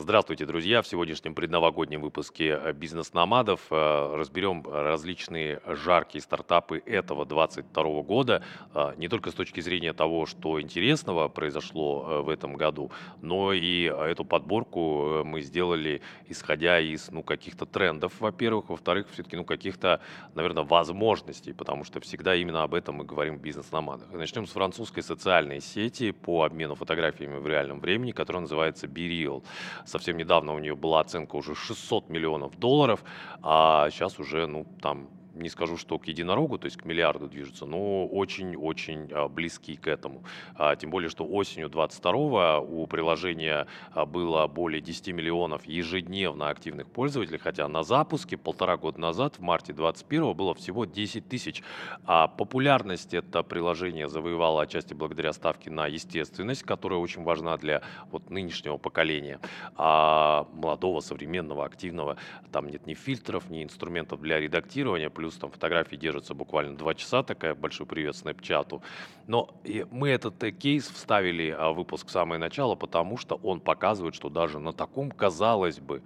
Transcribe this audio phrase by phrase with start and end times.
[0.00, 0.80] Здравствуйте, друзья!
[0.80, 8.92] В сегодняшнем предновогоднем выпуске э, «Бизнес-номадов» э, разберем различные жаркие стартапы этого 2022 года, э,
[8.96, 12.92] не только с точки зрения того, что интересного произошло в этом году,
[13.22, 19.44] но и эту подборку мы сделали, исходя из ну, каких-то трендов, во-первых, во-вторых, все-таки ну,
[19.44, 20.00] каких-то,
[20.34, 24.12] наверное, возможностей, потому что всегда именно об этом мы говорим в «Бизнес-номадах».
[24.12, 29.42] Начнем с французской социальной сети по обмену фотографиями в реальном времени, которая называется BeReal.
[29.88, 33.02] Совсем недавно у нее была оценка уже 600 миллионов долларов,
[33.40, 37.66] а сейчас уже, ну, там не скажу, что к единорогу, то есть к миллиарду движется,
[37.66, 40.24] но очень-очень а, близкий к этому.
[40.54, 46.88] А, тем более, что осенью 22 у приложения а, было более 10 миллионов ежедневно активных
[46.90, 51.62] пользователей, хотя на запуске полтора года назад, в марте 21 было всего 10 тысяч.
[52.04, 58.30] А популярность это приложение завоевало отчасти благодаря ставке на естественность, которая очень важна для вот
[58.30, 59.40] нынешнего поколения,
[59.76, 62.16] молодого, современного, активного.
[62.52, 66.94] Там нет ни фильтров, ни инструментов для редактирования, плюс плюс там фотографии держатся буквально два
[66.94, 68.82] часа, такая большой привет Снэпчату.
[69.26, 69.50] Но
[69.90, 74.14] мы этот э, кейс вставили а, в выпуск в самое начало, потому что он показывает,
[74.14, 76.02] что даже на таком, казалось бы,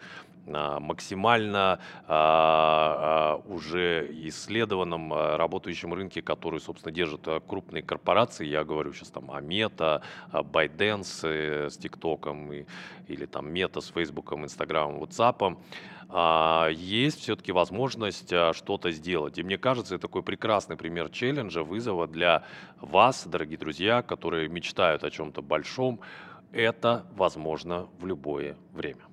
[0.48, 1.78] а, максимально
[2.08, 8.46] а, а, уже исследованном а, работающем рынке, который, собственно, держат а, крупные корпорации.
[8.46, 12.52] Я говорю сейчас там о Мета, ByteDance э, с ТикТоком
[13.06, 15.58] или там Мета с Фейсбуком, Инстаграмом, Ватсапом.
[16.14, 19.38] А, есть все-таки возможность а, что-то сделать.
[19.38, 22.44] И мне кажется, это такой прекрасный пример челленджа, вызова для
[22.80, 26.00] вас, дорогие друзья, которые мечтают о чем-то большом.
[26.52, 29.11] Это возможно в любое время.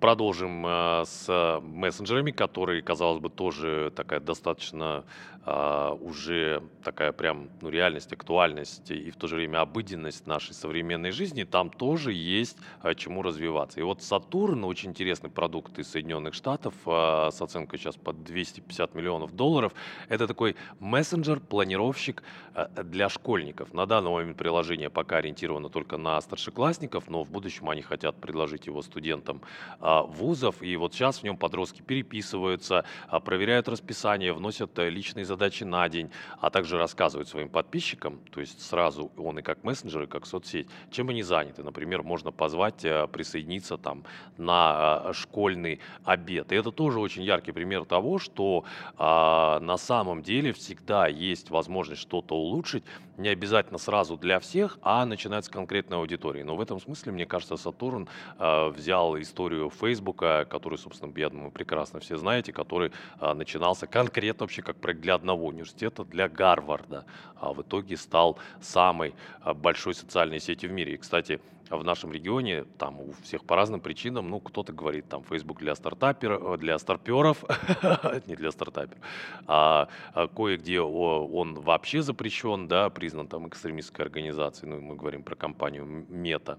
[0.00, 5.04] Продолжим э, с мессенджерами, которые, казалось бы, тоже такая достаточно
[5.46, 11.12] э, уже такая прям ну, реальность, актуальность и в то же время обыденность нашей современной
[11.12, 11.44] жизни.
[11.44, 13.80] Там тоже есть э, чему развиваться.
[13.80, 18.94] И вот Сатурн, очень интересный продукт из Соединенных Штатов э, с оценкой сейчас под 250
[18.94, 19.72] миллионов долларов.
[20.08, 22.22] Это такой мессенджер, планировщик
[22.54, 23.72] э, для школьников.
[23.72, 28.66] На данный момент приложение пока ориентировано только на старшеклассников, но в будущем они хотят предложить
[28.66, 29.40] его студентам
[29.86, 35.64] вузов, и вот сейчас в нем подростки переписываются, а, проверяют расписание, вносят э, личные задачи
[35.64, 36.10] на день,
[36.40, 40.68] а также рассказывают своим подписчикам, то есть сразу он и как мессенджер, и как соцсеть,
[40.90, 41.62] чем они заняты.
[41.62, 44.04] Например, можно позвать э, присоединиться там
[44.36, 46.52] на э, школьный обед.
[46.52, 48.64] И это тоже очень яркий пример того, что
[48.96, 52.84] а, на самом деле всегда есть возможность что-то улучшить,
[53.16, 56.42] не обязательно сразу для всех, а начинать с конкретной аудитории.
[56.42, 58.08] Но в этом смысле, мне кажется, Сатурн
[58.38, 64.62] взял историю Фейсбука, который, собственно, я думаю, прекрасно все знаете, который э, начинался конкретно вообще
[64.62, 67.04] как проект для одного университета, для Гарварда,
[67.36, 70.94] а в итоге стал самой э, большой социальной сетью в мире.
[70.94, 71.40] И, кстати,
[71.70, 75.74] в нашем регионе, там у всех по разным причинам, ну, кто-то говорит, там, Facebook для
[75.74, 77.44] стартаперов, э, для старперов,
[78.26, 79.02] не для стартаперов,
[79.46, 85.34] а, а кое-где он вообще запрещен, да, признан там экстремистской организацией, ну, мы говорим про
[85.34, 86.58] компанию Мета.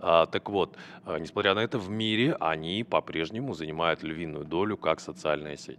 [0.00, 5.00] А, так вот, а, несмотря на это, в мире они по-прежнему занимают львиную долю как
[5.00, 5.78] социальная сеть.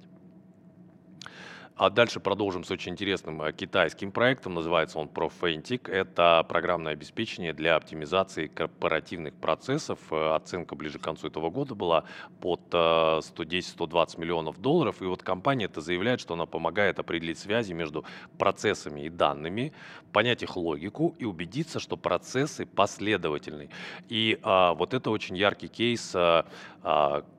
[1.80, 4.54] А дальше продолжим с очень интересным э, китайским проектом.
[4.54, 5.90] Называется он Profentic.
[5.90, 9.98] Это программное обеспечение для оптимизации корпоративных процессов.
[10.12, 12.04] Э, оценка ближе к концу этого года была
[12.42, 15.02] под 110-120 э, миллионов долларов.
[15.02, 18.04] И вот компания это заявляет, что она помогает определить связи между
[18.38, 19.72] процессами и данными,
[20.12, 23.70] понять их логику и убедиться, что процессы последовательны.
[24.10, 26.46] И а, вот это очень яркий кейс а,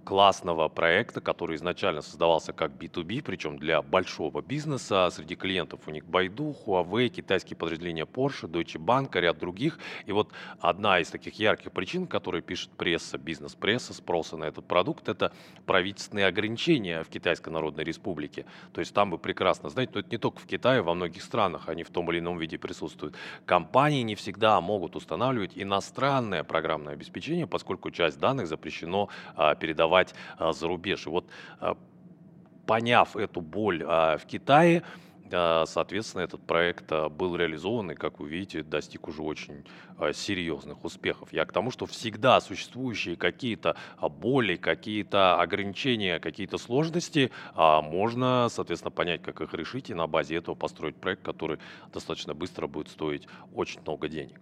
[0.05, 5.11] классного проекта, который изначально создавался как B2B, причем для большого бизнеса.
[5.11, 9.79] Среди клиентов у них Baidu, Huawei, китайские подразделения Porsche, Deutsche Bank, ряд других.
[10.07, 10.31] И вот
[10.61, 15.33] одна из таких ярких причин, которые пишет пресса, бизнес-пресса, спроса на этот продукт, это
[15.67, 18.47] правительственные ограничения в Китайской Народной Республике.
[18.73, 21.69] То есть там вы прекрасно знаете, но это не только в Китае, во многих странах
[21.69, 23.17] они в том или ином виде присутствуют.
[23.45, 30.53] Компании не всегда могут устанавливать иностранное программное обеспечение, поскольку часть данных запрещено а, передавать а,
[30.53, 31.07] за рубеж.
[31.07, 31.27] И вот
[31.59, 31.77] а,
[32.71, 34.85] поняв эту боль в Китае,
[35.31, 39.65] Соответственно, этот проект был реализован и, как вы видите, достиг уже очень
[40.13, 41.33] серьезных успехов.
[41.33, 49.23] Я к тому, что всегда существующие какие-то боли, какие-то ограничения, какие-то сложности, можно, соответственно, понять,
[49.23, 51.59] как их решить и на базе этого построить проект, который
[51.93, 54.41] достаточно быстро будет стоить очень много денег.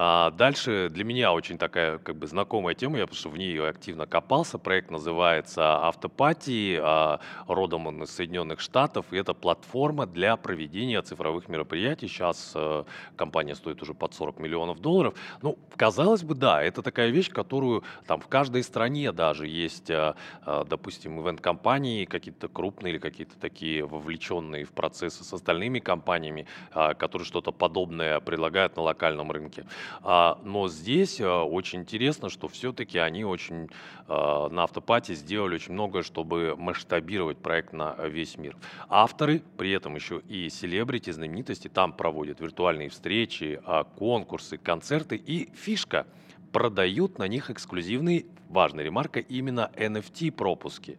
[0.00, 3.60] А, дальше для меня очень такая как бы знакомая тема, я потому что в ней
[3.60, 4.56] активно копался.
[4.56, 7.18] Проект называется «Автопати», а,
[7.48, 12.06] родом он из Соединенных Штатов, и это платформа для проведения цифровых мероприятий.
[12.06, 12.84] Сейчас э,
[13.16, 15.14] компания стоит уже под 40 миллионов долларов.
[15.42, 20.14] Ну, казалось бы, да, это такая вещь, которую там в каждой стране даже есть, э,
[20.46, 26.94] э, допустим, ивент-компании какие-то крупные или какие-то такие вовлеченные в процессы с остальными компаниями, а,
[26.94, 29.64] которые что-то подобное предлагают на локальном рынке.
[30.02, 33.68] А, но здесь а, очень интересно, что все-таки они очень
[34.06, 38.56] а, на автопате сделали очень многое, чтобы масштабировать проект на весь мир.
[38.88, 43.60] Авторы, при этом еще и селебрити, знаменитости, там проводят виртуальные встречи,
[43.96, 46.06] конкурсы, концерты и фишка
[46.52, 50.98] продают на них эксклюзивные, важная ремарка, именно NFT-пропуски.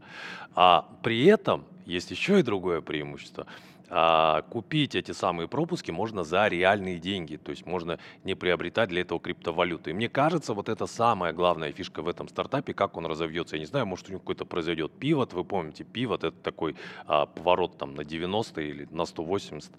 [0.54, 3.48] А при этом есть еще и другое преимущество–
[3.90, 9.02] а, купить эти самые пропуски можно за реальные деньги, то есть можно не приобретать для
[9.02, 9.92] этого криптовалюты.
[9.92, 13.56] И мне кажется, вот это самая главная фишка в этом стартапе, как он разовьется.
[13.56, 16.76] Я не знаю, может у него какой-то произойдет пивот, вы помните, пивот это такой
[17.08, 19.72] а, поворот там на 90 или на 180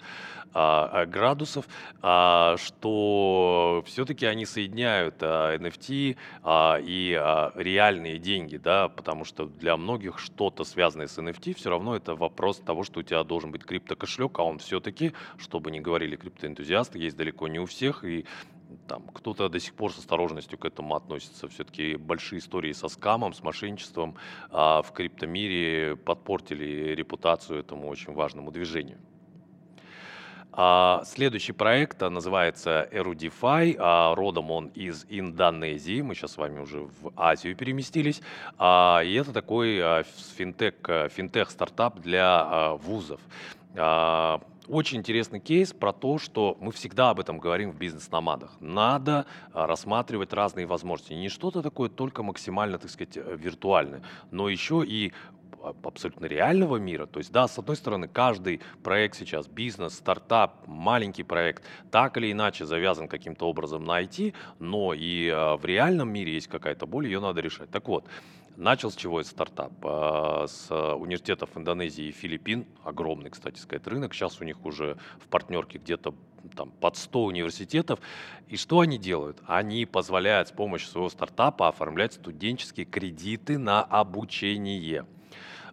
[0.53, 1.67] а, а, градусов,
[2.03, 9.47] а, что все-таки они соединяют а, NFT а, и а, реальные деньги, да, потому что
[9.47, 13.53] для многих что-то связанное с NFT все равно это вопрос того, что у тебя должен
[13.53, 18.05] быть крипто кошелек, а он все-таки, чтобы не говорили криптоэнтузиасты, есть далеко не у всех,
[18.05, 18.26] и
[18.87, 21.49] там кто-то до сих пор с осторожностью к этому относится.
[21.49, 24.17] Все-таки большие истории со скамом, с мошенничеством
[24.50, 28.99] а в криптомире подпортили репутацию этому очень важному движению.
[30.53, 33.76] А следующий проект а, называется Erudify.
[33.79, 36.00] А, родом он из Индонезии.
[36.00, 38.20] Мы сейчас с вами уже в Азию переместились.
[38.58, 40.03] А, и это такой а,
[40.37, 40.75] финтех,
[41.12, 43.20] финтех-стартап для а, вузов.
[43.76, 48.52] А, очень интересный кейс про то, что мы всегда об этом говорим в бизнес-номадах.
[48.61, 51.14] Надо а, рассматривать разные возможности.
[51.14, 55.12] Не что-то такое только максимально, так сказать, э, виртуальное, но еще и
[55.62, 57.07] абсолютно реального мира.
[57.07, 62.33] То есть, да, с одной стороны, каждый проект сейчас, бизнес, стартап, маленький проект, так или
[62.33, 67.07] иначе завязан каким-то образом на IT, но и э, в реальном мире есть какая-то боль,
[67.07, 67.71] ее надо решать.
[67.71, 68.05] Так вот,
[68.57, 69.73] Начал с чего этот стартап?
[69.85, 72.67] А, с университетов Индонезии и Филиппин.
[72.85, 74.13] Огромный, кстати сказать, рынок.
[74.13, 76.15] Сейчас у них уже в партнерке где-то
[76.55, 78.01] там под 100 университетов.
[78.49, 79.39] И что они делают?
[79.47, 85.06] Они позволяют с помощью своего стартапа оформлять студенческие кредиты на обучение.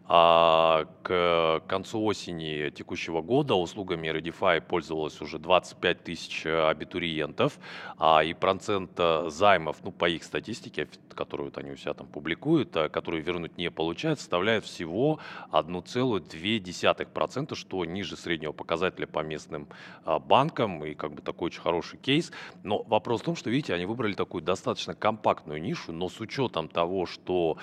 [0.10, 7.60] А к концу осени текущего года услугами Redify пользовалось уже 25 тысяч э, абитуриентов,
[7.98, 12.74] а и процент э, займов, ну, по их статистике, которую они у себя там публикуют,
[12.78, 15.20] э, которые вернуть не получают, составляет всего
[15.52, 19.68] 1,2%, что ниже среднего показателя по местным
[20.06, 22.32] а, банкам, и как бы такой очень хороший кейс.
[22.64, 26.70] Но вопрос в том, что, видите, они выбрали такую достаточно компактную нишу, но с учетом
[26.70, 27.58] того, что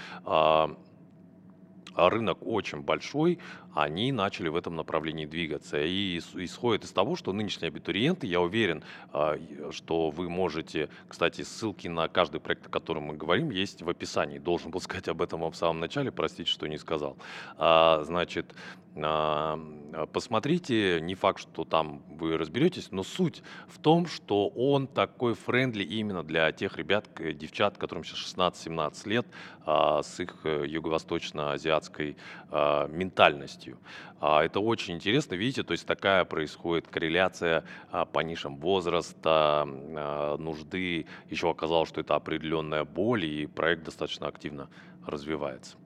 [1.94, 3.38] а, рынок очень большой,
[3.74, 5.82] они начали в этом направлении двигаться.
[5.82, 9.38] И исходит из того, что нынешние абитуриенты, я уверен, а,
[9.72, 14.38] что вы можете, кстати, ссылки на каждый проект, о котором мы говорим, есть в описании.
[14.38, 17.16] Должен был сказать об этом в самом начале, простите, что не сказал.
[17.58, 18.54] А, значит,
[20.12, 25.82] посмотрите, не факт, что там вы разберетесь, но суть в том, что он такой френдли
[25.82, 29.26] именно для тех ребят, девчат, которым сейчас 16-17 лет,
[29.66, 32.16] с их э, юго-восточно-азиатской
[32.52, 33.78] ментальностью полностью.
[34.20, 40.36] А, это очень интересно, видите, то есть такая происходит корреляция а, по нишам возраста, а,
[40.38, 41.06] нужды.
[41.30, 44.68] Еще оказалось, что это определенная боль, и проект достаточно активно
[45.06, 45.76] развивается.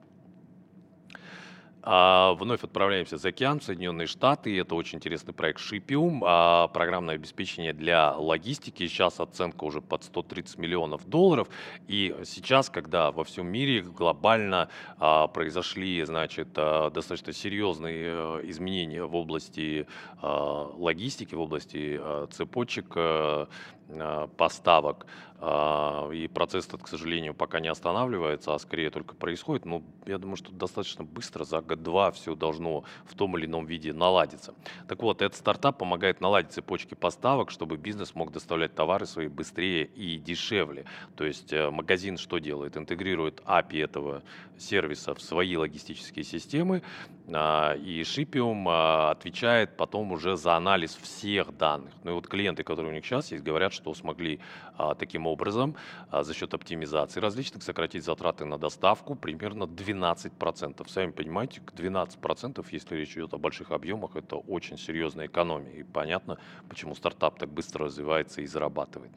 [1.81, 4.57] А, вновь отправляемся за океан, в Соединенные Штаты.
[4.59, 8.87] Это очень интересный проект Shipium, а, программное обеспечение для логистики.
[8.87, 11.47] Сейчас оценка уже под 130 миллионов долларов.
[11.87, 19.05] И сейчас, когда во всем мире глобально а, произошли, значит, а, достаточно серьезные а, изменения
[19.05, 19.87] в области
[20.21, 23.47] а, логистики, в области а, цепочек а,
[24.37, 25.05] поставок,
[25.41, 29.65] а, и процесс этот, к сожалению, пока не останавливается, а скорее только происходит.
[29.65, 33.93] Но я думаю, что достаточно быстро, за год-два, все должно в том или ином виде
[33.93, 34.53] наладиться.
[34.87, 39.85] Так вот, этот стартап помогает наладить цепочки поставок, чтобы бизнес мог доставлять товары свои быстрее
[39.85, 40.85] и дешевле.
[41.15, 42.75] То есть э, магазин что делает?
[42.75, 44.23] Интегрирует API этого
[44.57, 46.81] сервиса в свои логистические системы,
[47.29, 51.93] и Shipium а, отвечает потом уже за анализ всех данных.
[52.03, 54.39] Ну и вот клиенты, которые у них сейчас есть, говорят, что смогли
[54.97, 55.75] таким образом
[56.09, 60.87] а, за счет оптимизации различных сократить затраты на доставку примерно 12%.
[60.89, 65.73] Сами понимаете, 12%, если речь идет о больших объемах, это очень серьезная экономия.
[65.73, 66.37] И понятно,
[66.69, 69.11] почему стартап так быстро развивается и зарабатывает.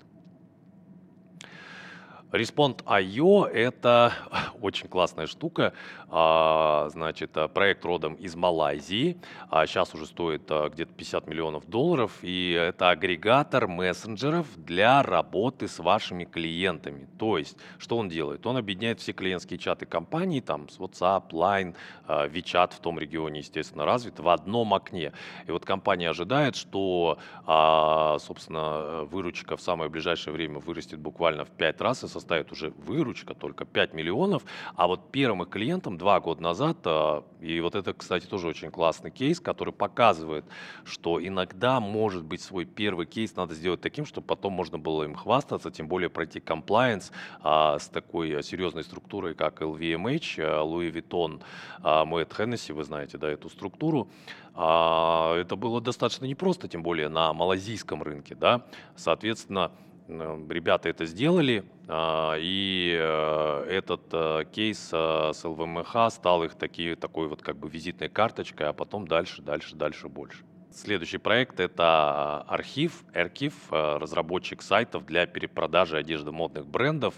[2.33, 4.15] Respond.io– это
[4.63, 5.75] очень классная штука.
[6.09, 9.19] А, значит, э, проект родом из Малайзии.
[9.51, 12.13] А сейчас уже стоит а, где-то 50 миллионов долларов.
[12.23, 17.07] И это агрегатор мессенджеров для работы с вашими клиентами.
[17.19, 18.47] То есть, что он делает?
[18.47, 21.75] Он объединяет все клиентские чаты компании, там, с WhatsApp, Line,
[22.09, 25.13] WeChat в том регионе, естественно, развит, в одном окне.
[25.47, 31.81] И вот компания ожидает, что, собственно, выручка в самое ближайшее время вырастет буквально в 5
[31.81, 34.45] раз и составит уже выручка только 5 миллионов,
[34.77, 38.71] а вот первым их клиентам два года назад, а, и вот это, кстати, тоже очень
[38.71, 40.45] классный кейс, который показывает,
[40.85, 45.17] что иногда, может быть, свой первый кейс надо сделать таким, чтобы потом можно было им
[45.17, 47.11] хвастаться, тем более пройти комплайенс
[47.43, 51.43] а, с такой серьезной структурой, как LVMH, а, Louis Vuitton,
[51.83, 54.09] а, Moet Hennessy, вы знаете, да, эту структуру.
[54.55, 58.65] А, это было достаточно непросто, тем более на малазийском рынке, да.
[58.95, 59.73] Соответственно,
[60.09, 66.95] ребята это сделали, а, и э, этот э, кейс э, с ЛВМХ стал их таки,
[66.95, 70.45] такой вот как бы визитной карточкой, а потом дальше, дальше, дальше больше.
[70.71, 77.15] Следующий проект– это архив, архив, разработчик сайтов для перепродажи одежды модных брендов.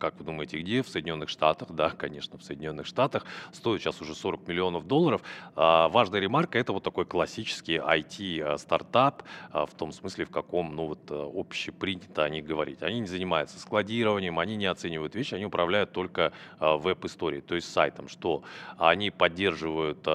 [0.00, 0.82] Как вы думаете, где?
[0.82, 1.72] В Соединенных Штатах.
[1.72, 3.26] Да, конечно, в Соединенных Штатах.
[3.52, 5.20] Стоит сейчас уже 40 миллионов долларов.
[5.54, 10.86] А, важная ремарка– это вот такой классический IT-стартап, а, в том смысле, в каком, ну
[10.86, 12.82] вот, э, общепринято о них говорить.
[12.82, 18.08] Они не занимаются складированием, они не оценивают вещи, они управляют только веб-историей, то есть сайтом,
[18.08, 18.42] что
[18.78, 20.06] они поддерживают,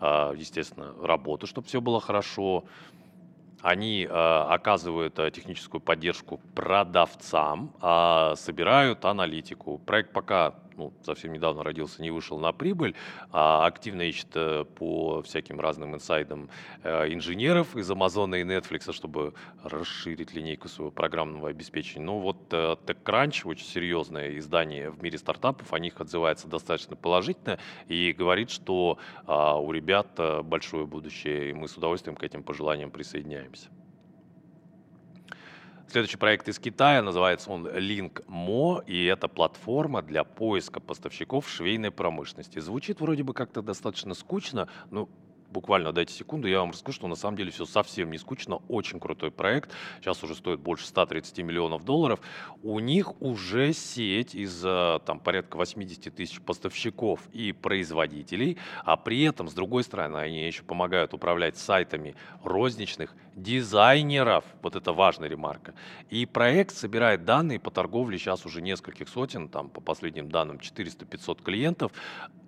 [0.00, 2.64] естественно, работу, чтобы все было хорошо,
[3.62, 9.78] они э, оказывают э, техническую поддержку продавцам, а собирают аналитику.
[9.78, 12.94] Проект пока ну, совсем недавно родился, не вышел на прибыль,
[13.30, 16.48] а активно ищет э, по всяким разным инсайдам
[16.82, 22.06] э, инженеров из Амазона и Netflix, чтобы расширить линейку своего программного обеспечения.
[22.06, 27.58] Ну вот э, TechCrunch, очень серьезное издание в мире стартапов, о них отзывается достаточно положительно
[27.88, 32.90] и говорит, что а, у ребят большое будущее, и мы с удовольствием к этим пожеланиям
[32.90, 33.68] присоединяемся.
[35.92, 42.60] Следующий проект из Китая, называется он LinkMo, и это платформа для поиска поставщиков швейной промышленности.
[42.60, 45.10] Звучит вроде бы как-то достаточно скучно, но
[45.52, 48.98] буквально дайте секунду, я вам расскажу, что на самом деле все совсем не скучно, очень
[48.98, 49.70] крутой проект,
[50.00, 52.20] сейчас уже стоит больше 130 миллионов долларов.
[52.62, 59.24] У них уже сеть из э, там порядка 80 тысяч поставщиков и производителей, а при
[59.24, 65.74] этом, с другой стороны, они еще помогают управлять сайтами розничных дизайнеров, вот это важная ремарка.
[66.10, 71.42] И проект собирает данные по торговле сейчас уже нескольких сотен, там по последним данным 400-500
[71.42, 71.92] клиентов,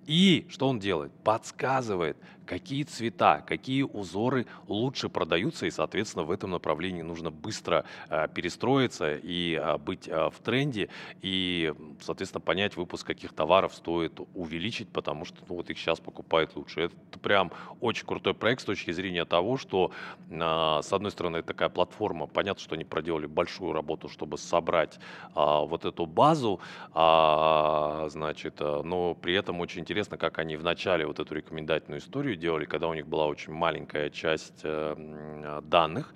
[0.05, 1.11] и что он делает?
[1.23, 8.27] Подсказывает, какие цвета, какие узоры лучше продаются, и, соответственно, в этом направлении нужно быстро э,
[8.33, 10.89] перестроиться и э, быть э, в тренде,
[11.21, 16.55] и, соответственно, понять, выпуск каких товаров стоит увеличить, потому что ну, вот их сейчас покупают
[16.55, 16.81] лучше.
[16.81, 17.51] Это прям
[17.81, 19.91] очень крутой проект с точки зрения того, что,
[20.29, 25.29] э, с одной стороны, такая платформа, понятно, что они проделали большую работу, чтобы собрать э,
[25.35, 26.59] вот эту базу,
[26.93, 31.99] э, значит, э, но при этом очень интересно интересно, как они вначале вот эту рекомендательную
[31.99, 36.13] историю делали, когда у них была очень маленькая часть э, данных.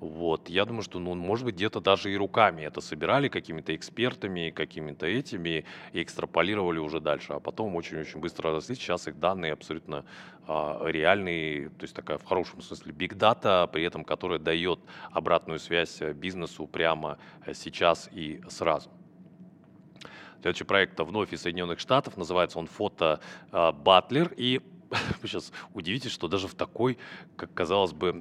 [0.00, 0.48] Вот.
[0.48, 5.06] Я думаю, что, ну, может быть, где-то даже и руками это собирали какими-то экспертами, какими-то
[5.06, 7.32] этими, и экстраполировали уже дальше.
[7.32, 8.76] А потом очень-очень быстро росли.
[8.76, 10.04] Сейчас их данные абсолютно
[10.48, 14.80] э, реальные, то есть такая в хорошем смысле big data, при этом которая дает
[15.12, 18.90] обратную связь э, бизнесу прямо э, сейчас и сразу.
[20.40, 24.32] Следующий проект вновь из Соединенных Штатов, называется он «Фото а, Батлер».
[24.36, 24.60] И
[25.22, 26.98] вы сейчас удивитесь, что даже в такой,
[27.36, 28.14] как казалось бы,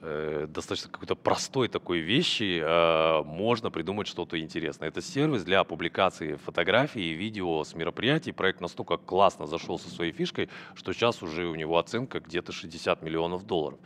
[0.00, 4.88] э, достаточно какой-то простой такой вещи а, можно придумать что-то интересное.
[4.88, 8.32] Это сервис для публикации фотографий и видео с мероприятий.
[8.32, 13.02] Проект настолько классно зашел со своей фишкой, что сейчас уже у него оценка где-то 60
[13.02, 13.78] миллионов долларов.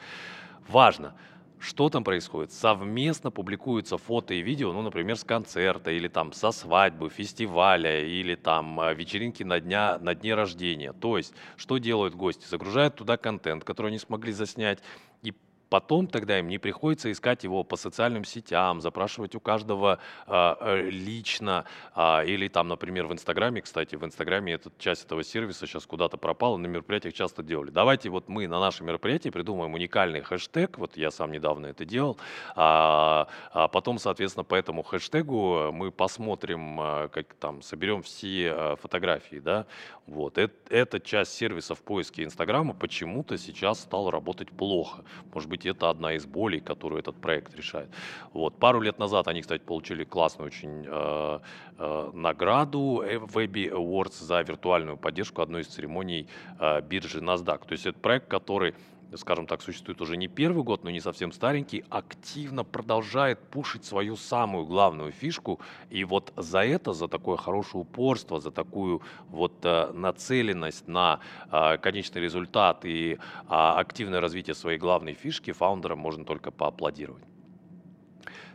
[0.68, 1.14] Важно–
[1.62, 2.52] что там происходит?
[2.52, 8.34] Совместно публикуются фото и видео, ну, например, с концерта или там со свадьбы, фестиваля или
[8.34, 10.92] там а, вечеринки на, дня, на дне рождения.
[10.92, 12.46] То есть, что делают гости?
[12.48, 14.80] Загружают туда контент, который они смогли заснять,
[15.22, 15.34] и
[15.72, 21.64] Потом тогда им не приходится искать его по социальным сетям, запрашивать у каждого э, лично,
[21.96, 26.18] э, или там, например, в Инстаграме, кстати, в Инстаграме этот, часть этого сервиса сейчас куда-то
[26.18, 27.70] пропала, на мероприятиях часто делали.
[27.70, 32.18] Давайте вот мы на наше мероприятие придумаем уникальный хэштег, вот я сам недавно это делал,
[32.54, 36.76] а, а потом, соответственно, по этому хэштегу мы посмотрим,
[37.10, 39.64] как там соберем все фотографии, да,
[40.06, 40.36] вот.
[40.36, 45.04] Эта часть в поиске Инстаграма почему-то сейчас стала работать плохо.
[45.32, 47.88] Может быть, быть, это одна из болей, которую этот проект решает.
[48.32, 48.58] Вот.
[48.58, 51.38] Пару лет назад они, кстати, получили классную очень э,
[51.78, 53.02] э, награду
[53.34, 56.26] Webby Awards за виртуальную поддержку одной из церемоний
[56.58, 57.66] э, биржи NASDAQ.
[57.66, 58.74] То есть это проект, который
[59.16, 64.16] скажем так, существует уже не первый год, но не совсем старенький, активно продолжает пушить свою
[64.16, 65.60] самую главную фишку.
[65.90, 71.78] И вот за это, за такое хорошее упорство, за такую вот э, нацеленность на э,
[71.78, 77.31] конечный результат и э, активное развитие своей главной фишки фаундерам можно только поаплодировать.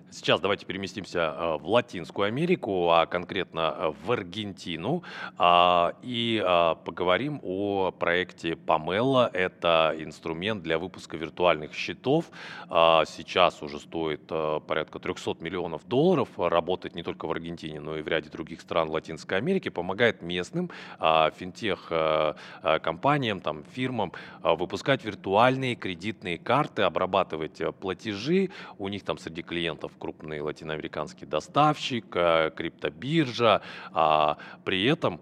[0.09, 5.03] Сейчас давайте переместимся э, в Латинскую Америку, а конкретно э, в Аргентину,
[5.37, 9.29] а, и а, поговорим о проекте Pamela.
[9.33, 12.31] Это инструмент для выпуска виртуальных счетов.
[12.69, 14.31] А, сейчас уже стоит
[14.65, 16.29] порядка 300 миллионов долларов.
[16.37, 19.67] Работает не только в Аргентине, но и в ряде других стран Латинской Америки.
[19.67, 28.51] Помогает местным финтех-компаниям, там, фирмам выпускать виртуальные кредитные карты, обрабатывать платежи.
[28.77, 33.61] У них там среди клиентов крупный латиноамериканский доставщик, э, криптобиржа,
[33.91, 35.21] а при этом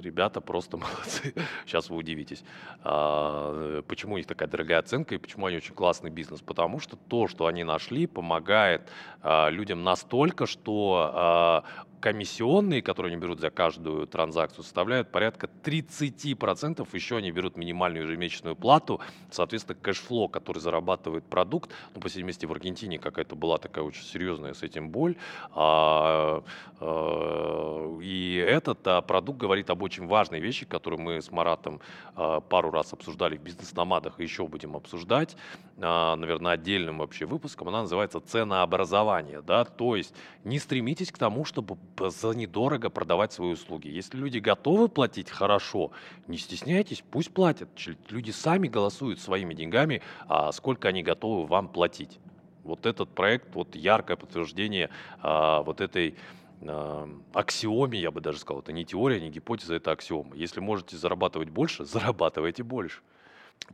[0.00, 1.34] ребята просто молодцы.
[1.66, 2.42] Сейчас вы удивитесь,
[2.82, 6.40] а, почему у них такая дорогая оценка и почему они очень классный бизнес.
[6.40, 8.90] Потому что то, что они нашли, помогает
[9.22, 11.64] а, людям настолько, что а,
[12.00, 16.88] комиссионные, которые они берут за каждую транзакцию, составляют порядка 30%.
[16.92, 19.00] Еще они берут минимальную ежемесячную плату.
[19.30, 24.02] Соответственно, кэшфло, который зарабатывает продукт, ну, по всей месте в Аргентине какая-то была такая очень
[24.02, 25.16] серьезная с этим боль.
[25.52, 26.42] А,
[26.80, 31.80] а, и этот а, продукт говорит об очень важной вещи, которую мы с Маратом
[32.16, 35.36] а, пару раз обсуждали в бизнес-номадах и еще будем обсуждать,
[35.78, 37.68] а, наверное, отдельным вообще выпуском.
[37.68, 39.42] Она называется ценообразование.
[39.42, 39.64] Да?
[39.64, 40.14] То есть
[40.44, 41.76] не стремитесь к тому, чтобы
[42.08, 43.88] за недорого продавать свои услуги.
[43.88, 45.90] Если люди готовы платить хорошо,
[46.26, 47.68] не стесняйтесь, пусть платят.
[48.08, 52.18] Люди сами голосуют своими деньгами, а сколько они готовы вам платить.
[52.64, 54.88] Вот этот проект, вот яркое подтверждение
[55.20, 56.14] а, вот этой
[56.62, 60.34] а, аксиоме, я бы даже сказал, это не теория, не гипотеза, это аксиома.
[60.36, 63.00] Если можете зарабатывать больше, зарабатывайте больше.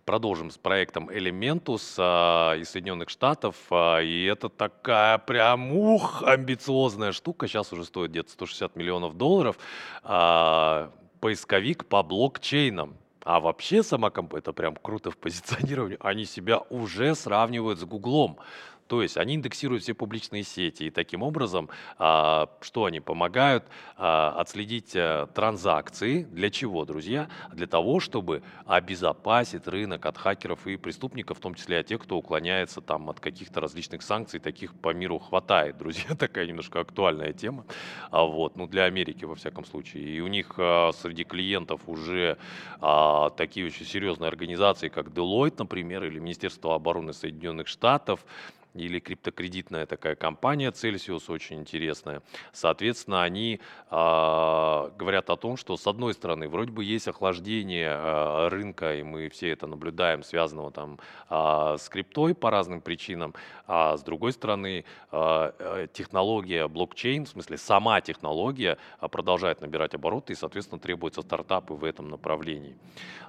[0.04, 3.56] Продолжим с проектом Elementus а, из Соединенных Штатов.
[3.70, 7.48] А, и это такая прям ух, амбициозная штука.
[7.48, 9.58] Сейчас уже стоит где-то 160 миллионов долларов.
[10.02, 12.96] А, поисковик по блокчейнам.
[13.26, 18.38] А вообще сама компания, это прям круто в позиционировании, они себя уже сравнивают с Гуглом.
[18.88, 21.68] То есть они индексируют все публичные сети, и таким образом,
[21.98, 23.64] а, что они помогают
[23.96, 26.22] а, отследить а, транзакции.
[26.24, 27.28] Для чего, друзья?
[27.52, 32.16] Для того, чтобы обезопасить рынок от хакеров и преступников, в том числе от тех, кто
[32.16, 34.38] уклоняется там, от каких-то различных санкций.
[34.38, 36.14] Таких по миру хватает, друзья.
[36.14, 37.64] Такая немножко актуальная тема.
[38.10, 40.04] А, вот, ну, для Америки, во всяком случае.
[40.04, 42.38] И у них а, среди клиентов уже
[43.36, 48.24] такие очень серьезные организации, как Deloitte, например, или Министерство обороны Соединенных Штатов,
[48.84, 52.22] или криптокредитная такая компания Celsius, очень интересная.
[52.52, 53.60] Соответственно, они
[53.90, 59.02] э, говорят о том, что с одной стороны, вроде бы есть охлаждение э, рынка, и
[59.02, 60.98] мы все это наблюдаем, связанного там
[61.30, 63.34] э, с криптой по разным причинам,
[63.66, 70.36] а с другой стороны, э, технология блокчейн, в смысле сама технология продолжает набирать обороты, и,
[70.36, 72.76] соответственно, требуются стартапы в этом направлении.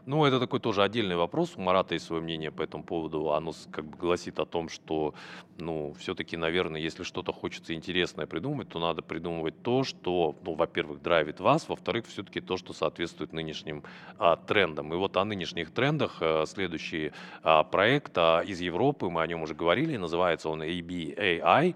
[0.07, 1.53] Ну, это такой тоже отдельный вопрос.
[1.57, 3.33] У Марата есть свое мнение по этому поводу.
[3.33, 5.13] Оно как бы гласит о том, что
[5.58, 11.02] ну, все-таки, наверное, если что-то хочется интересное придумать, то надо придумывать то, что, ну, во-первых,
[11.02, 13.84] драйвит вас, во-вторых, все-таки то, что соответствует нынешним
[14.17, 14.93] а, трендам.
[14.93, 17.12] И вот о нынешних трендах а, следующий
[17.43, 21.76] а, проект а, из Европы, мы о нем уже говорили, называется он ABAI,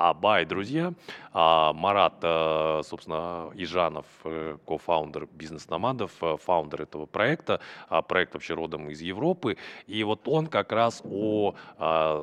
[0.00, 0.94] Абай, друзья.
[1.34, 7.60] А Марат, э, собственно, Ижанов, э, кофаундер бизнес-номадов, э, фаундер этого проекта.
[7.90, 9.58] А проект вообще родом из Европы.
[9.86, 11.54] И вот он как раз о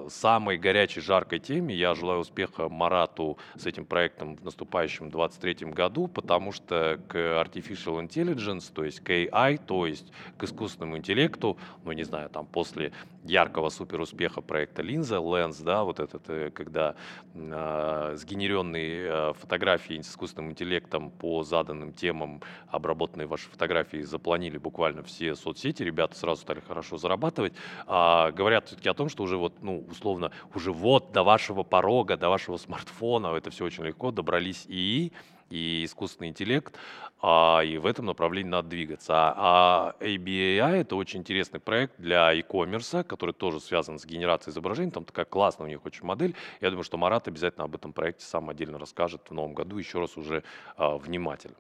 [0.10, 1.76] самой горячей, жаркой теме.
[1.76, 8.02] Я желаю успеха Марату с этим проектом в наступающем 2023 году, потому что к Artificial
[8.02, 12.92] Intelligence, то есть к AI, то есть к искусственному интеллекту, ну, не знаю, там после
[13.24, 16.96] яркого суперуспеха проекта Линза, Lens, да, вот этот, когда
[18.16, 25.36] сгенеренные э, фотографии с искусственным интеллектом по заданным темам, обработанные ваши фотографии, запланили буквально все
[25.36, 27.54] соцсети, ребята сразу стали хорошо зарабатывать.
[27.86, 32.18] А, говорят все-таки о том, что уже вот, ну, условно, уже вот до вашего порога,
[32.18, 35.12] до вашего смартфона, это все очень легко, добрались и
[35.50, 36.76] и искусственный интеллект,
[37.22, 39.14] а, и в этом направлении надо двигаться.
[39.16, 44.92] А, а это очень интересный проект для e-commerce, который тоже связан с генерацией изображений.
[44.92, 46.36] Там такая классная у них очень модель.
[46.62, 50.00] Я думаю, что Марат обязательно об этом проекте сам отдельно расскажет в новом году, еще
[50.00, 50.44] раз уже
[50.76, 51.56] а, внимательно.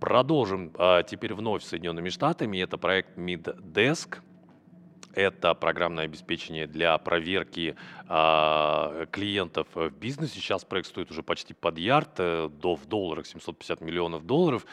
[0.00, 2.58] Продолжим а, теперь вновь с Соединенными Штатами.
[2.58, 4.18] Это проект MidDesk—
[5.14, 7.76] это программное обеспечение для проверки
[8.08, 10.34] а, клиентов в бизнесе.
[10.34, 14.66] Сейчас проект стоит уже почти под ярд, э, до в долларах 750 миллионов долларов.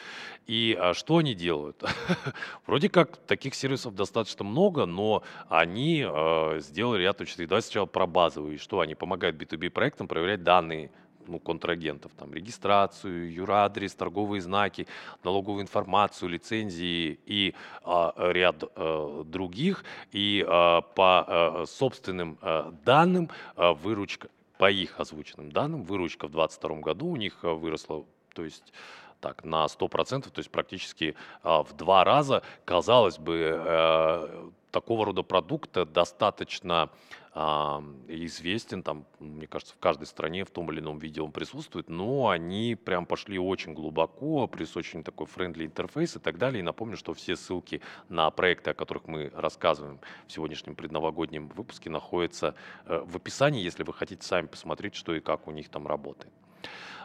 [0.46, 1.82] И а, что они делают?
[2.66, 7.46] Вроде как таких сервисов достаточно много, но они а, сделали ряд очень...
[7.46, 8.58] Давайте сначала про базовые.
[8.58, 10.90] Что они помогают B2B проектам проверять данные
[11.26, 14.86] ну, контрагентов, там, регистрацию, юрадрес, торговые знаки,
[15.24, 17.54] налоговую информацию, лицензии и
[17.84, 19.84] а, ряд а, других.
[20.12, 26.32] И а, по а, собственным а, данным а, выручка, по их озвученным данным, выручка в
[26.32, 28.04] 2022 году у них выросла,
[28.34, 28.72] то есть
[29.22, 32.42] так, на 100%, то есть практически а, в два раза.
[32.66, 36.90] Казалось бы, а, такого рода продукт достаточно
[37.34, 41.88] а, известен, там, мне кажется, в каждой стране в том или ином виде он присутствует,
[41.88, 46.60] но они прям пошли очень глубоко, плюс очень такой friendly интерфейс и так далее.
[46.60, 51.88] И напомню, что все ссылки на проекты, о которых мы рассказываем в сегодняшнем предновогоднем выпуске,
[51.88, 52.54] находятся
[52.86, 56.32] э, в описании, если вы хотите сами посмотреть, что и как у них там работает.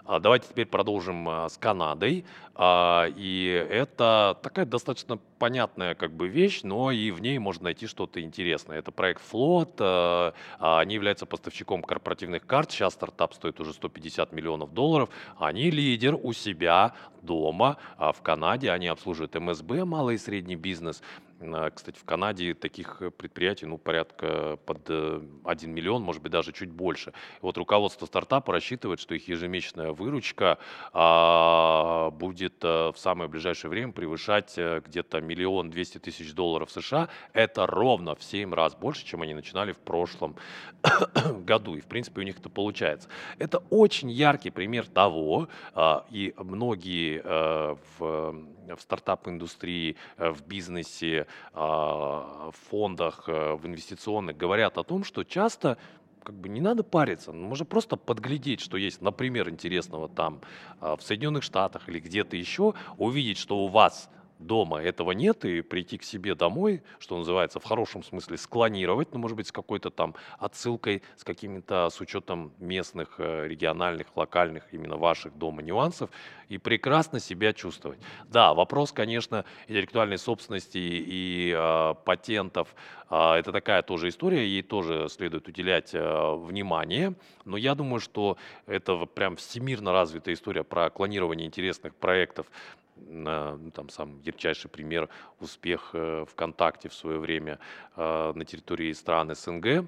[0.08, 2.24] А, давайте теперь продолжим а, с Канадой.
[2.56, 7.88] А, и это такая достаточно понятная как бы вещь, но и в ней можно найти
[7.88, 8.80] что-то интересное.
[8.80, 10.34] Это проект Float.
[10.60, 12.72] Они являются поставщиком корпоративных карт.
[12.72, 15.10] Сейчас стартап стоит уже 150 миллионов долларов.
[15.38, 18.72] Они лидер у себя дома в Канаде.
[18.72, 21.04] Они обслуживают МСБ, малый и средний бизнес.
[21.74, 26.52] Кстати, в Канаде таких э, предприятий, ну, порядка под 1 э, миллион, может быть, даже
[26.52, 27.14] чуть больше.
[27.42, 30.58] Вот руководство стартапа рассчитывает, что их ежемесячная выручка
[30.94, 37.10] а, будет а, в самое ближайшее время превышать а, где-то миллион двести тысяч долларов США.
[37.34, 40.36] Это ровно в 7 раз больше, чем они начинали в прошлом
[41.46, 41.76] году.
[41.76, 43.10] И, в принципе, у них это получается.
[43.38, 52.54] Это очень яркий пример того, а, и многие а, в в стартап-индустрии, в бизнесе, в
[52.70, 55.78] фондах, в инвестиционных говорят о том, что часто
[56.24, 60.42] как бы не надо париться, можно просто подглядеть, что есть, например, интересного там
[60.82, 65.98] в Соединенных Штатах или где-то еще, увидеть, что у вас дома этого нет, и прийти
[65.98, 70.16] к себе домой, что называется, в хорошем смысле склонировать, ну, может быть, с какой-то там
[70.40, 76.10] отсылкой, с какими-то, с учетом местных, э, региональных, локальных, именно ваших дома нюансов,
[76.50, 78.00] и прекрасно себя чувствовать.
[78.30, 82.74] Да, вопрос, конечно, интеллектуальной собственности и э, патентов,
[83.10, 88.38] э, это такая тоже история, ей тоже следует уделять э, внимание, но я думаю, что
[88.66, 92.48] это прям всемирно развитая история про клонирование интересных проектов,
[93.08, 97.60] ну, там сам ярчайший пример успех э, ВКонтакте в свое время
[97.96, 99.88] э, на территории стран СНГ.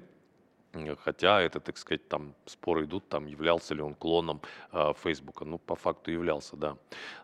[1.02, 4.40] Хотя это, так сказать, там споры идут, там являлся ли он клоном
[4.72, 5.44] э, Фейсбука.
[5.44, 6.76] Ну, по факту являлся, да.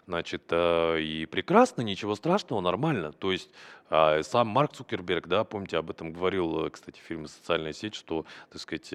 [0.07, 3.13] Значит, э, и прекрасно, ничего страшного, нормально.
[3.13, 3.51] То есть
[3.89, 7.95] э, сам Марк Цукерберг, да, помните, об этом говорил, э, кстати, в фильме «Социальная сеть»,
[7.95, 8.93] что, так сказать,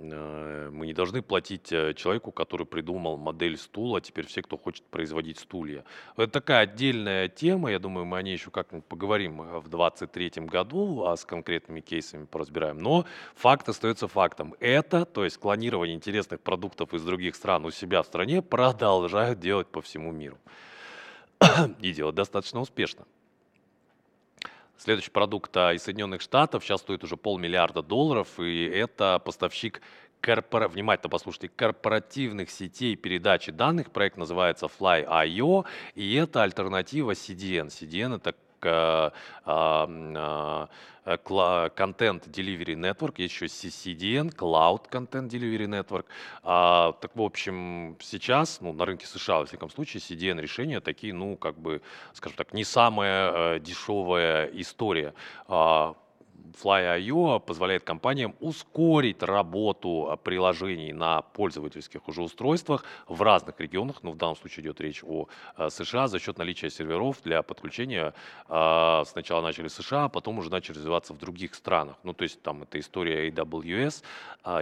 [0.00, 5.38] мы не должны платить э, человеку, который придумал модель стула, теперь все, кто хочет производить
[5.38, 5.84] стулья.
[6.16, 10.46] Это такая отдельная тема, я думаю, мы о ней еще как-нибудь поговорим э, в 2023
[10.46, 12.78] году, а с конкретными кейсами поразбираем.
[12.78, 14.54] Но факт остается фактом.
[14.58, 19.68] Это, то есть клонирование интересных продуктов из других стран у себя в стране, продолжают делать
[19.68, 20.38] по всему миру.
[21.80, 23.04] И делать достаточно успешно.
[24.82, 29.82] Следующий продукт а, из Соединенных Штатов сейчас стоит уже полмиллиарда долларов, и это поставщик
[30.22, 30.68] корпора...
[30.68, 33.90] внимательно послушайте, корпоративных сетей передачи данных.
[33.90, 37.66] Проект называется Fly.io, и это альтернатива CDN.
[37.66, 38.34] CDN это
[38.66, 39.12] а,
[39.44, 40.68] а,
[41.06, 46.04] Content Delivery Network, еще CCDN, Cloud Content Delivery Network.
[46.42, 51.14] А, так, в общем, сейчас, ну, на рынке США, во всяком случае, CDN решения такие,
[51.14, 51.80] ну, как бы,
[52.12, 55.14] скажем так, не самая э, дешевая история.
[55.48, 55.94] А,
[56.54, 64.12] Fly.io позволяет компаниям ускорить работу а, приложений на пользовательских уже устройствах в разных регионах, ну
[64.12, 68.14] в данном случае идет речь о а, США, за счет наличия серверов для подключения.
[68.48, 71.96] А, сначала начали США, потом уже начали развиваться в других странах.
[72.02, 74.02] Ну то есть там это история AWS,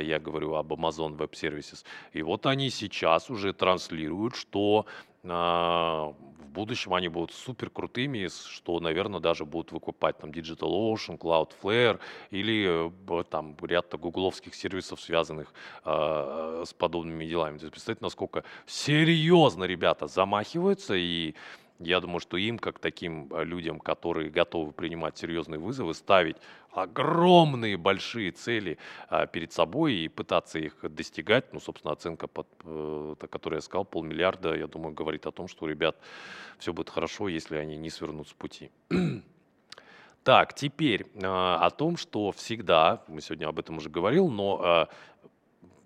[0.01, 1.85] я говорю об Amazon Web Services.
[2.13, 4.87] И вот они сейчас уже транслируют, что
[5.29, 12.91] в будущем они будут супер крутыми, что, наверное, даже будут выкупать там DigitalOcean, Cloudflare или
[13.21, 15.53] э, там ряд гугловских сервисов, связанных
[15.85, 17.59] э, с подобными делами.
[17.59, 21.35] То есть представьте, насколько серьезно ребята замахиваются и
[21.79, 26.37] я думаю, что им, как таким э, людям, которые готовы принимать серьезные вызовы, ставить
[26.73, 33.15] огромные большие цели а, перед собой и пытаться их достигать, ну, собственно, оценка, под, э,
[33.31, 35.97] которую я сказал, полмиллиарда, я думаю, говорит о том, что ребят
[36.59, 38.71] все будет хорошо, если они не свернут с пути.
[40.25, 44.89] Так, теперь а, о том, что всегда, мы сегодня об этом уже говорил, но а,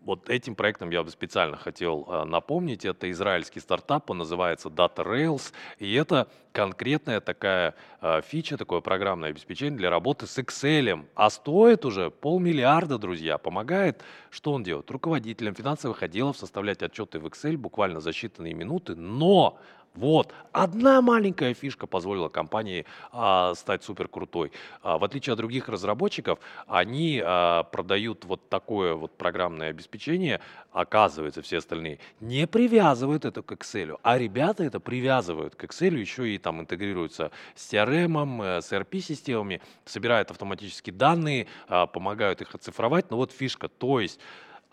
[0.05, 2.85] вот этим проектом я бы специально хотел а, напомнить.
[2.85, 9.31] Это израильский стартап, он называется Data Rails, и это конкретная такая а, фича, такое программное
[9.31, 11.07] обеспечение для работы с Excel.
[11.15, 13.38] А стоит уже полмиллиарда, друзья.
[13.38, 14.91] Помогает, что он делает?
[14.91, 19.59] Руководителям финансовых отделов составлять отчеты в Excel буквально за считанные минуты, но
[19.95, 24.51] вот, одна маленькая фишка позволила компании а, стать супер крутой.
[24.83, 30.41] А, в отличие от других разработчиков, они а, продают вот такое вот программное обеспечение,
[30.73, 36.35] оказывается, все остальные не привязывают это к Excel, а ребята это привязывают к Excel, еще
[36.35, 43.11] и там интегрируются с CRM, э, с ERP-системами, собирают автоматически данные, а, помогают их оцифровать.
[43.11, 44.19] Но вот фишка, то есть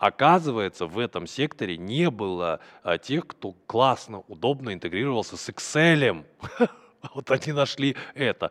[0.00, 6.24] Оказывается, в этом секторе не было а, тех, кто классно, удобно интегрировался с Excel.
[7.14, 8.50] Вот они нашли это.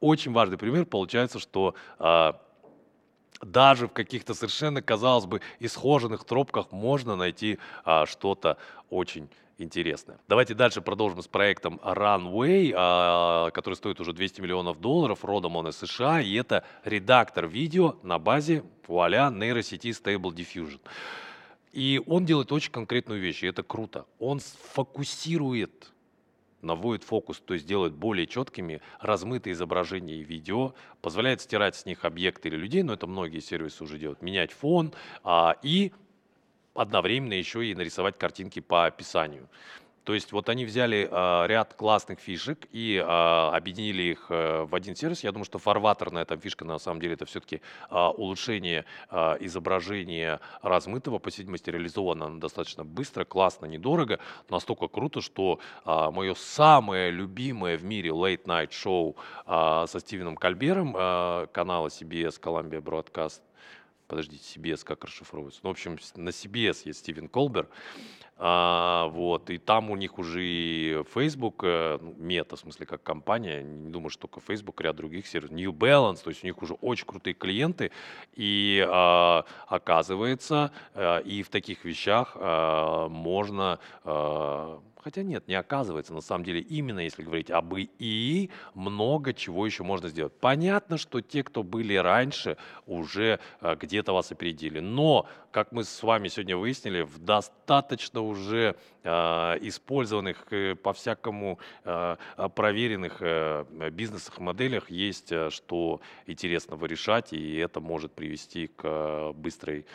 [0.00, 0.86] Очень важный пример.
[0.86, 2.40] Получается, что а,
[3.42, 8.58] даже в каких-то совершенно, казалось бы, исхоженных тропках можно найти а, что-то
[8.90, 10.18] очень интересное.
[10.28, 15.68] Давайте дальше продолжим с проектом Runway, а, который стоит уже 200 миллионов долларов, родом он
[15.68, 20.80] из США, и это редактор видео на базе, вуаля, нейросети Stable Diffusion.
[21.72, 24.06] И он делает очень конкретную вещь, и это круто.
[24.18, 25.92] Он фокусирует
[26.62, 32.04] наводит фокус, то есть делает более четкими размытые изображения и видео, позволяет стирать с них
[32.04, 34.92] объекты или людей, но это многие сервисы уже делают, менять фон
[35.22, 35.92] а, и
[36.74, 39.48] одновременно еще и нарисовать картинки по описанию.
[40.06, 44.72] То есть вот они взяли э, ряд классных фишек и э, объединили их э, в
[44.72, 45.24] один сервис.
[45.24, 50.38] Я думаю, что фарватерная эта фишка на самом деле это все-таки э, улучшение э, изображения
[50.62, 54.20] размытого, по видимости, реализовано оно достаточно быстро, классно, недорого.
[54.48, 60.36] Настолько круто, что э, мое самое любимое в мире late night шоу э, со Стивеном
[60.36, 63.40] Кальбером э, канала CBS Columbia Broadcast
[64.06, 65.60] подождите, CBS как расшифровывается?
[65.62, 67.68] Ну, в общем, на CBS есть Стивен Колбер,
[68.38, 73.02] а, вот, и там у них уже и Facebook, э, ну, мета, в смысле, как
[73.02, 76.60] компания, не думаю, что только Facebook, ряд других сервисов, New Balance, то есть у них
[76.60, 77.92] уже очень крутые клиенты,
[78.34, 86.12] и а, оказывается, а, и в таких вещах а, можно а, Хотя нет, не оказывается,
[86.12, 90.32] на самом деле, именно если говорить об ИИ, много чего еще можно сделать.
[90.32, 94.80] Понятно, что те, кто были раньше, уже а, где-то вас опередили.
[94.80, 102.16] Но, как мы с вами сегодня выяснили, в достаточно уже а, использованных э, по-всякому а,
[102.56, 109.86] проверенных э, бизнесах, моделях есть э, что интересного решать, и это может привести к быстрой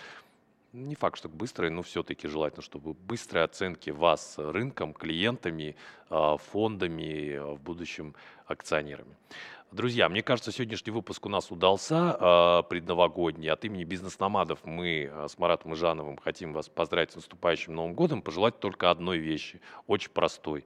[0.74, 5.76] не факт, что быстрой, но все-таки желательно, чтобы быстрые оценки вас рынком, клиентами,
[6.10, 9.18] а, фондами, а, в будущем акционерами.
[9.72, 13.50] Друзья, мне кажется, сегодняшний выпуск у нас удался, а, предновогодний.
[13.50, 18.60] От имени бизнес-номадов мы с Маратом Ижановым хотим вас поздравить с наступающим Новым годом, пожелать
[18.60, 20.66] только одной вещи, очень простой.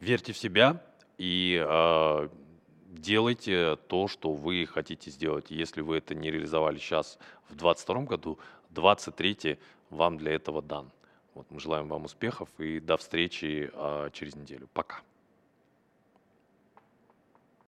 [0.00, 0.82] Верьте в себя
[1.18, 1.56] и
[2.94, 5.50] делайте то, что вы хотите сделать.
[5.50, 8.38] Если вы это не реализовали сейчас в 2022 году,
[8.70, 9.58] 2023
[9.90, 10.90] вам для этого дан.
[11.34, 14.68] Вот мы желаем вам успехов и до встречи а, через неделю.
[14.72, 15.02] Пока.